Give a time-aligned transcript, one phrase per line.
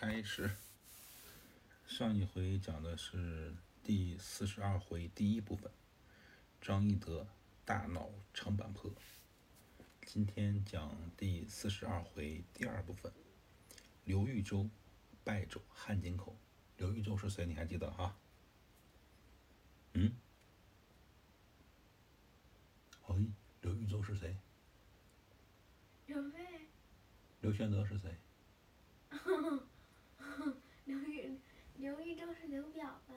[0.00, 0.48] 开始。
[1.84, 3.52] 上一回讲的是
[3.82, 5.68] 第四十二回第一部分，
[6.60, 7.26] 张翼德
[7.64, 8.92] 大闹长坂坡。
[10.06, 13.12] 今天讲第四十二回第二部分，
[14.04, 14.70] 刘豫州
[15.24, 16.36] 败走汉津口。
[16.76, 17.44] 刘豫州是谁？
[17.44, 18.16] 你还记得哈？
[19.94, 20.12] 嗯？
[23.08, 23.16] 哎，
[23.62, 24.36] 刘豫州是谁？
[26.06, 26.38] 刘备，
[27.40, 28.14] 刘玄德是谁？
[30.84, 30.96] 刘
[32.00, 32.14] 豫，
[32.48, 33.14] 刘表吧？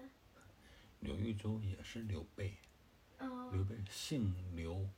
[0.99, 2.53] 刘豫州也是刘备。
[3.17, 4.89] 哦，刘备姓刘，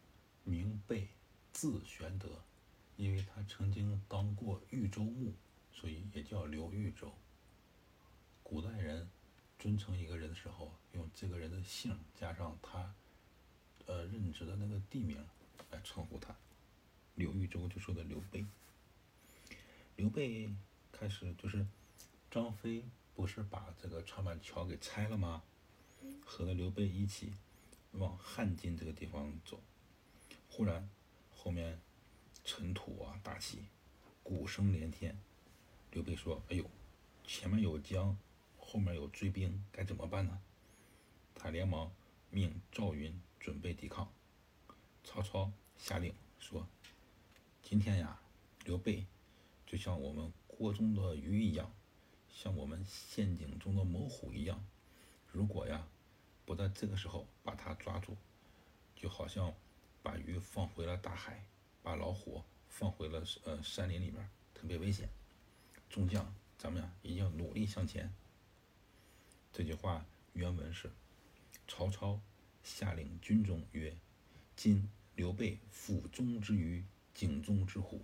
[0.44, 1.08] 名备，
[1.52, 2.42] 字玄德，
[2.98, 5.34] 因为他曾经当过豫州牧，
[5.72, 7.14] 所以也叫刘豫州。
[8.42, 9.08] 古代人
[9.60, 12.92] 尊称一个人的时候，用这个人的姓加上他
[13.86, 15.24] 呃任职的那个地名
[15.70, 16.36] 来称呼他。
[17.14, 18.44] 刘豫州就说的刘备。
[19.96, 20.50] 刘备
[20.92, 21.64] 开始就是
[22.32, 22.84] 张飞
[23.16, 25.44] 不是把这个长板桥给拆了吗？
[26.26, 27.34] 和刘备一起
[27.92, 29.62] 往汉津这个地方走，
[30.50, 30.90] 忽然
[31.34, 31.80] 后面
[32.44, 33.66] 尘土啊大起，
[34.24, 35.18] 鼓声连天。
[35.92, 36.70] 刘备说：“哎呦，
[37.26, 38.18] 前面有江，
[38.58, 40.42] 后面有追兵，该怎么办呢？”
[41.36, 41.92] 他连忙
[42.30, 44.12] 命赵云准备抵抗。
[45.04, 46.68] 曹操下令说
[47.62, 48.20] ：“今天呀，
[48.66, 49.06] 刘备
[49.68, 51.72] 就像我们锅中的鱼一样，
[52.34, 54.66] 像我们陷阱中的猛虎一样。
[55.32, 55.88] 如果呀，
[56.46, 58.18] 不在这个时候把他抓住，
[58.96, 59.54] 就好像
[60.02, 61.44] 把鱼放回了大海，
[61.82, 65.08] 把老虎放回了呃山林里面，特别危险。
[65.90, 68.12] 众将，咱们呀一定要努力向前。
[69.52, 70.92] 这句话原文是：
[71.68, 72.20] 曹操
[72.64, 73.96] 下令军中曰
[74.58, 76.84] ：“今刘备腹中之鱼，
[77.14, 78.02] 井中之虎，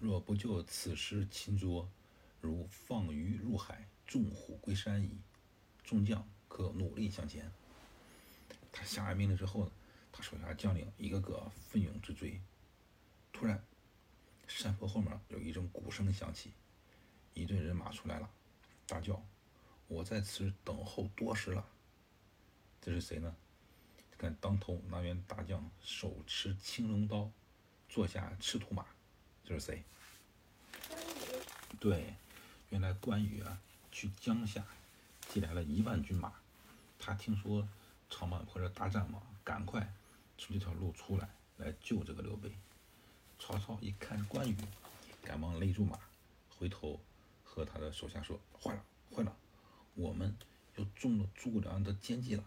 [0.00, 1.88] 若不就此时擒捉，
[2.42, 5.18] 如放鱼入海，纵虎归山矣。
[5.82, 7.50] 众将可努力向前。”
[8.70, 9.72] 他下完命令之后呢，
[10.12, 12.40] 他手下将领一个个奋勇直追。
[13.32, 13.62] 突然，
[14.48, 16.52] 山坡后面有一阵鼓声响起，
[17.32, 18.28] 一队人马出来了，
[18.86, 19.24] 大叫
[19.88, 21.66] ：“我在此等候多时了。”
[22.82, 23.34] 这是谁呢？
[24.18, 27.30] 看当头那员大将手持青龙刀，
[27.88, 28.86] 坐下赤兔马，
[29.44, 29.82] 这是谁？
[31.80, 32.14] 对，
[32.72, 33.60] 原来关羽啊
[33.90, 34.64] 去江夏
[35.28, 36.32] 借来了一万军马，
[36.98, 37.68] 他听说
[38.08, 39.92] 长坂坡这大战嘛，赶快
[40.38, 41.28] 从这条路出来
[41.58, 42.50] 来救这个刘备。
[43.38, 44.56] 曹操一看是关羽，
[45.22, 45.98] 赶忙勒住马，
[46.48, 46.98] 回头
[47.44, 48.82] 和他的手下说：“坏了，
[49.14, 49.36] 坏了，
[49.94, 50.34] 我们
[50.76, 52.44] 又中了诸葛亮的奸计了。”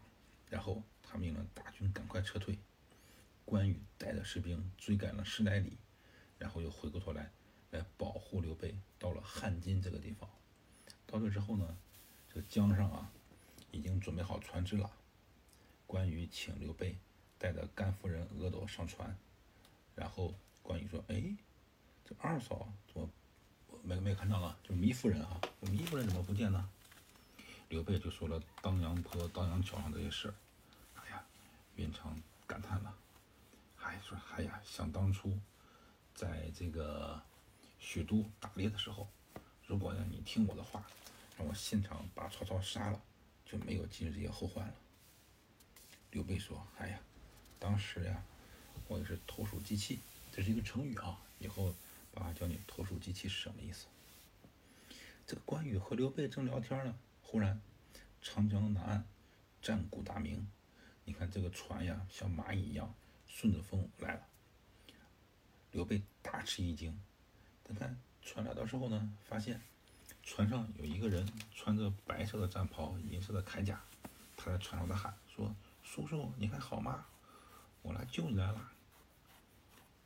[0.50, 2.58] 然后他命令大军赶快撤退。
[3.46, 5.78] 关羽带着士兵追赶了十来里，
[6.40, 7.30] 然后又回过头来
[8.56, 10.30] 刘备，到了汉津这个地方。
[11.06, 11.78] 到这之后呢，
[12.34, 13.12] 这江上啊
[13.72, 14.90] 已经准备好船只了。
[15.86, 16.98] 关羽请刘备
[17.38, 19.14] 带着甘夫人、阿斗上船，
[19.94, 20.34] 然后
[20.64, 21.36] 关羽说：“哎，
[22.06, 23.10] 这二嫂怎么
[23.84, 24.58] 没没看到啊？
[24.64, 26.70] 就糜夫人啊，糜夫人怎么不见呢？”
[27.68, 30.34] 刘备就说了当阳坡、当阳桥上这些事儿。
[30.96, 31.22] 哎呀，
[31.76, 32.18] 云长
[32.48, 32.96] 感叹了，
[33.76, 35.38] 还说：“哎呀，想当初，
[36.14, 37.22] 在这个
[37.86, 39.08] 许都打猎的时候，
[39.68, 40.84] 如果呢你听我的话，
[41.38, 43.00] 让我现场把曹操杀了，
[43.46, 44.74] 就没有今日这些后患了。”
[46.10, 47.00] 刘备说：“哎呀，
[47.60, 48.24] 当时呀，
[48.88, 50.00] 我也是投鼠忌器，
[50.32, 51.76] 这是一个成语啊，以后
[52.12, 53.86] 爸爸教你投鼠忌器是什么意思。”
[55.28, 57.62] 这个关羽和刘备正聊天呢，忽然
[58.20, 59.06] 长江南岸
[59.62, 60.50] 战鼓大鸣，
[61.04, 62.96] 你看这个船呀，像蚂蚁一样
[63.28, 64.28] 顺着风来了。
[65.72, 67.00] 刘备大吃一惊，
[67.74, 67.90] 他
[68.22, 69.60] 船来的时候呢，发现
[70.22, 73.82] 船上有一个人穿着白色的战袍、银色的铠甲，
[74.36, 77.06] 他在船上在喊说：“叔叔，你还好吗？
[77.82, 78.72] 我来救你来了。”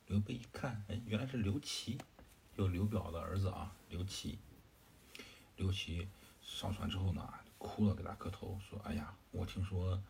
[0.06, 1.98] 刘备一看，哎，原来是刘琦，
[2.56, 4.38] 就刘表的儿子啊，刘琦。
[5.56, 6.08] 刘琦
[6.42, 10.02] 上船之后呢，哭了，给他磕头说：“哎呀，我听说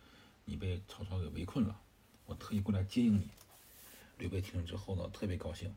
[0.44, 1.78] 你被曹操给围困了，
[2.26, 3.28] 我特意过来接应你。”
[4.18, 5.74] 刘备听了之后呢，特别高兴，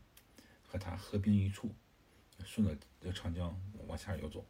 [0.74, 1.72] 和他合兵一处，
[2.44, 3.56] 顺着这长江
[3.86, 4.44] 往下游走。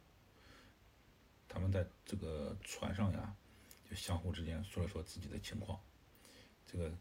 [1.47, 3.35] 他们在这个船上呀，
[3.87, 5.79] 就相互之间说了说自己的情况。
[6.65, 6.91] 这个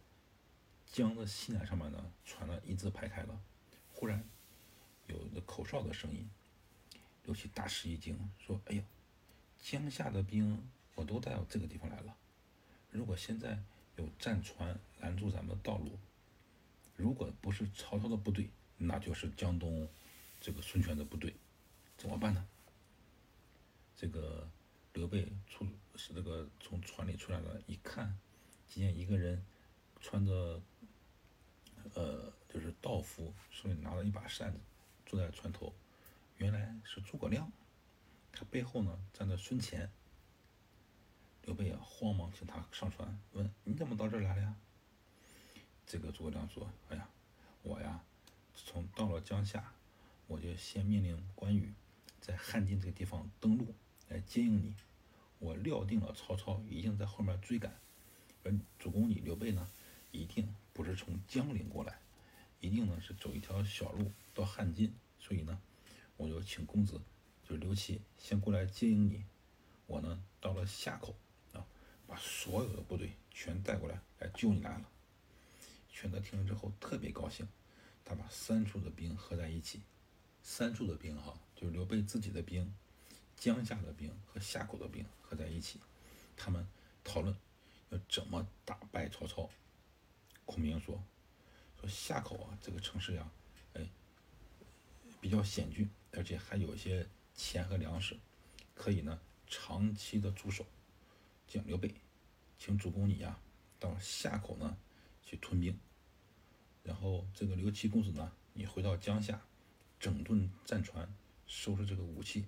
[0.92, 3.40] 江的西南上面呢，船呢一字排开了，
[3.94, 4.22] 忽然
[5.06, 6.28] 有那口哨的声音。
[7.24, 8.84] 刘琦大吃一惊，说：“哎呀，
[9.58, 12.14] 江夏的兵我都带到这个地方来了。
[12.90, 13.58] 如果现在
[13.96, 15.98] 有战船拦住咱们的道路，
[16.94, 19.88] 如果不是曹操的部队，那就是江东
[20.40, 21.34] 这个孙权的部队，
[21.96, 22.46] 怎么办呢？”
[23.96, 24.48] 这个
[24.92, 25.66] 刘备出
[25.96, 28.18] 是这个从船里出来了，一看，
[28.68, 29.44] 只见一个人
[30.00, 30.60] 穿着
[31.94, 34.58] 呃就是道服，手里拿了一把扇子，
[35.06, 35.72] 坐在船头，
[36.38, 37.50] 原来是诸葛亮，
[38.32, 39.90] 他背后呢站着孙乾。
[41.42, 44.56] 刘备啊，慌忙请他上船，问你怎么到这儿来了呀？
[45.86, 47.06] 这个诸葛亮说：“哎呀，
[47.62, 48.02] 我呀，
[48.54, 49.72] 从到了江夏，
[50.26, 51.72] 我就先命令关羽
[52.20, 53.74] 在汉津这个地方登陆
[54.08, 54.74] 来接应你。
[55.38, 57.78] 我料定了曹操一定在后面追赶，
[58.42, 59.68] 而主公你刘备呢，
[60.10, 61.98] 一定不是从江陵过来，
[62.60, 64.94] 一定呢是走一条小路到汉津。
[65.18, 65.60] 所以呢，
[66.16, 67.00] 我就请公子，
[67.42, 69.24] 就是刘琦先过来接应你。
[69.86, 71.14] 我呢，到了夏口
[71.52, 71.66] 啊，
[72.06, 74.88] 把所有的部队全带过来来救你来了。”
[75.90, 77.46] 玄德听了之后特别高兴，
[78.04, 79.80] 他把三处的兵合在一起，
[80.42, 82.72] 三处的兵哈，就是刘备自己的兵、
[83.36, 85.80] 江夏的兵和夏口的兵合在一起，
[86.36, 86.66] 他们
[87.02, 87.34] 讨论
[87.90, 89.48] 要怎么打败曹操。
[90.44, 91.02] 孔明说
[91.80, 93.30] ：“说夏口啊，这个城市呀，
[93.72, 93.88] 哎，
[95.20, 98.16] 比较险峻，而且还有一些钱和粮食，
[98.74, 100.66] 可以呢长期的驻守。
[101.48, 101.94] 讲刘备，
[102.58, 103.38] 请主公你呀，
[103.78, 104.76] 到夏口呢。”
[105.26, 105.80] 去屯兵，
[106.84, 109.40] 然后这个刘琦公子呢，你回到江夏，
[109.98, 111.12] 整顿战船，
[111.46, 112.44] 收拾这个武器，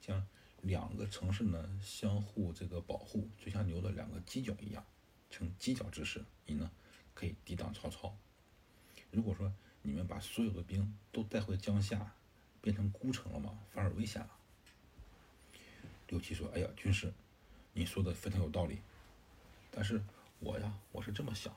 [0.00, 0.24] 将
[0.62, 4.84] 两个城市呢相互这个保护，就像牛的两个犄角一样，
[5.30, 6.70] 成犄角之势，你呢
[7.12, 8.16] 可以抵挡曹操。
[9.10, 9.52] 如果说
[9.82, 12.14] 你们把所有的兵都带回江夏，
[12.60, 14.30] 变成孤城了嘛，反而危险了。
[16.06, 17.12] 刘琦说：“哎呀，军师，
[17.72, 18.78] 你说的非常有道理，
[19.70, 20.00] 但是
[20.38, 21.52] 我呀，我是这么想。”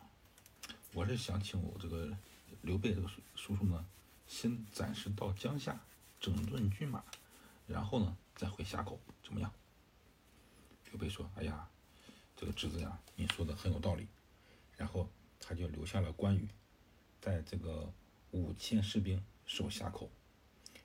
[0.95, 2.17] 我是想请我这个
[2.61, 3.85] 刘备这个叔叔呢，
[4.27, 5.77] 先暂时到江夏
[6.21, 7.03] 整顿军马，
[7.67, 9.51] 然后呢再回夏口，怎么样？
[10.85, 11.69] 刘备说：“哎呀，
[12.37, 14.07] 这个侄子呀，你说的很有道理。”
[14.77, 16.47] 然后他就留下了关羽，
[17.19, 17.91] 带这个
[18.31, 20.09] 五千士兵守夏口，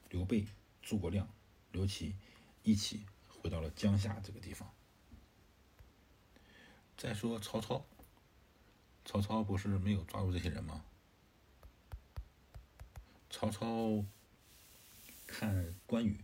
[0.08, 0.44] 刘备、
[0.82, 1.28] 诸葛亮、
[1.70, 2.16] 刘琦
[2.64, 4.68] 一起回到了江夏这个地方。
[6.96, 7.86] 再说曹操。
[9.04, 10.84] 曹操不是没有抓住这些人吗？
[13.28, 14.04] 曹操
[15.26, 16.18] 看关羽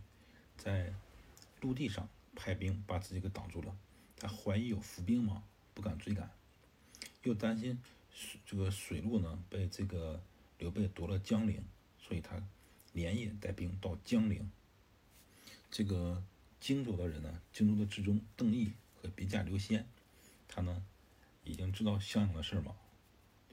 [0.57, 0.93] 在
[1.61, 3.75] 陆地上派兵把自己给挡住了，
[4.17, 5.43] 他怀疑有伏兵嘛，
[5.73, 6.29] 不敢追赶，
[7.23, 7.81] 又担心
[8.45, 10.21] 这个水路呢被这个
[10.57, 11.63] 刘备夺了江陵，
[11.99, 12.41] 所以他
[12.93, 14.49] 连夜带兵到江陵。
[15.71, 16.23] 这个
[16.59, 19.87] 荆州的人呢，荆州的知中邓毅和笔驾刘仙，
[20.47, 20.85] 他呢。
[21.47, 22.75] 已经知道襄阳的事儿嘛？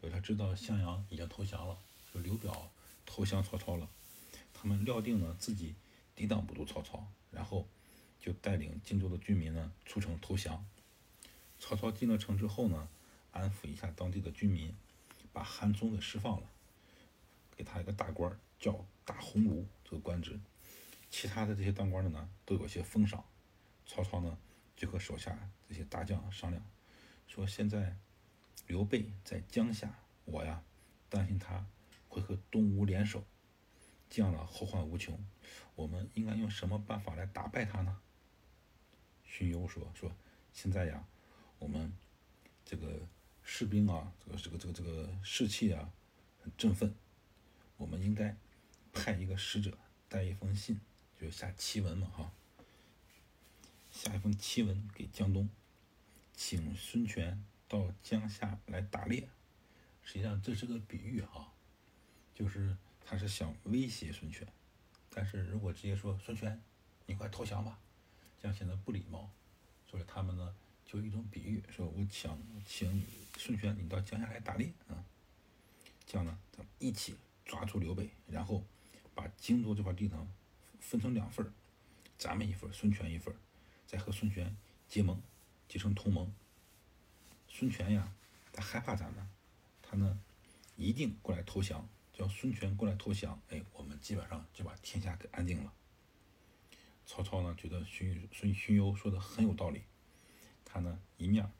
[0.02, 1.78] 就他知道襄阳已经投降了，
[2.12, 2.70] 就刘表
[3.06, 3.88] 投降曹操了。
[4.52, 5.74] 他们料定呢自己
[6.14, 7.66] 抵挡不住曹操，然后
[8.20, 10.66] 就带领荆州的居民呢出城投降。
[11.60, 12.88] 曹操进了城之后呢，
[13.30, 14.74] 安抚一下当地的居民，
[15.32, 16.50] 把韩忠给释放了，
[17.56, 20.40] 给他一个大官叫大鸿胪这个官职。
[21.10, 23.24] 其他的这些当官的呢都有些封赏。
[23.86, 24.36] 曹操呢
[24.76, 26.62] 就和手下这些大将商量。
[27.26, 27.96] 说现在
[28.66, 30.62] 刘备在江夏，我呀
[31.08, 31.66] 担心他
[32.08, 33.24] 会和东吴联手，
[34.08, 35.18] 这样呢后患无穷。
[35.74, 38.00] 我们应该用什么办法来打败他呢？
[39.24, 40.14] 荀攸说：“说
[40.52, 41.04] 现在呀，
[41.58, 41.92] 我们
[42.64, 43.08] 这个
[43.42, 45.92] 士兵啊，这个这个这个这个士气啊
[46.40, 46.94] 很振奋，
[47.76, 48.36] 我们应该
[48.92, 49.76] 派一个使者
[50.08, 50.80] 带一封信，
[51.20, 52.32] 就下檄文嘛，哈，
[53.90, 55.48] 下一封檄文给江东。”
[56.36, 59.28] 请孙权到江夏来打猎，
[60.02, 61.52] 实际上这是个比喻哈，
[62.34, 64.46] 就是他是想威胁孙权，
[65.10, 66.60] 但是如果直接说孙权，
[67.06, 67.78] 你快投降吧，
[68.40, 69.30] 这样显得不礼貌，
[69.86, 73.06] 所以他们呢就一种比喻，说我想请
[73.38, 75.04] 孙权你到江夏来打猎啊，
[76.04, 78.64] 这样呢咱们一起抓住刘备，然后
[79.14, 80.28] 把荆州这块地方
[80.80, 81.52] 分成两份，
[82.18, 83.34] 咱们一份，孙权一份，
[83.86, 84.54] 再和孙权
[84.88, 85.22] 结盟。
[85.74, 86.32] 结成同盟，
[87.48, 88.14] 孙权呀，
[88.52, 89.28] 他害怕咱们，
[89.82, 90.20] 他呢
[90.76, 95.72] 一定过来投降，叫孙权过来投降，哎，我们基本上就把天下给安定了。
[97.04, 99.82] 曹操呢觉得荀荀荀攸说的很有道理，
[100.64, 101.50] 他呢一面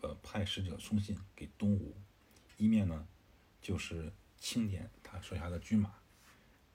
[0.00, 1.96] 呃派使者送信给东吴，
[2.56, 3.08] 一面呢
[3.60, 5.92] 就是清点他手下的军马，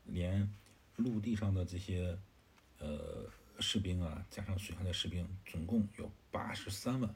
[0.03, 0.53] 连
[0.97, 2.19] 陆地上的这些
[2.79, 3.31] 呃。
[3.63, 7.15] 士兵啊，加上水上的士兵，总共有八十三万。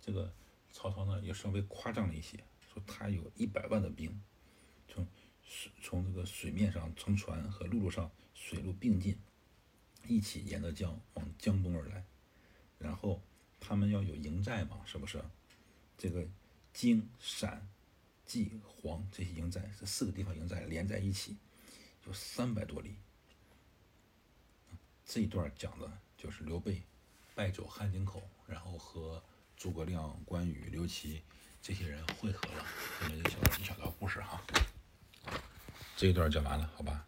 [0.00, 0.32] 这个
[0.72, 2.38] 曹操呢，也稍微夸张了一些，
[2.72, 4.18] 说他有一百万的兵，
[4.88, 5.06] 从
[5.44, 9.18] 水从这个水面上乘船和陆路上水陆并进，
[10.08, 12.02] 一起沿着江往江东而来，
[12.78, 13.20] 然后
[13.60, 15.22] 他们要有营寨嘛，是不是？
[15.98, 16.26] 这个
[16.72, 17.68] 荆、陕、
[18.26, 21.36] 冀、黄这些营寨，这四个地方营寨连在一起，
[22.06, 22.94] 有三百多里。
[25.06, 26.82] 这一段讲的就是刘备
[27.34, 29.22] 败走汉津口，然后和
[29.56, 31.22] 诸葛亮、关羽、刘琦
[31.62, 32.66] 这些人会合了，
[33.00, 34.42] 这么一小一小段故事哈。
[35.96, 37.06] 这一段讲完了，好吧？